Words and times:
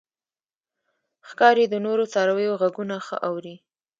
ښکاري 1.29 1.65
د 1.69 1.75
نورو 1.85 2.03
څارویو 2.13 2.57
غږونه 2.61 2.95
ښه 3.05 3.17
اوري. 3.29 3.55